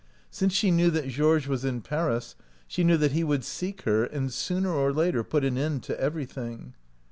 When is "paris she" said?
1.81-2.83